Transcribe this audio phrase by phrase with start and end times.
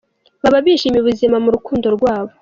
[0.41, 2.31] Baba bishimiye ubuzima mu rukundo rwabo.